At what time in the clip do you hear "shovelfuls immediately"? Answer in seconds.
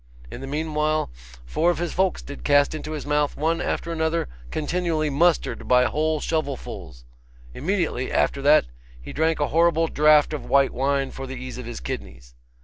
6.19-8.11